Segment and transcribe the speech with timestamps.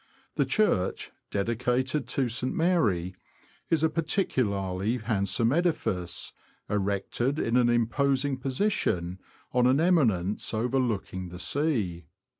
[0.33, 2.51] The church, dedicated to St.
[2.55, 3.13] Mary,
[3.69, 6.33] is a particularly handsome edifice,
[6.67, 9.19] erected in an imposing position,
[9.53, 12.05] on an eminence overlooking the sea.